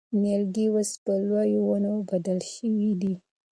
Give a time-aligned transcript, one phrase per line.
[0.21, 3.13] نیالګي اوس په لویو ونو بدل شوي دي.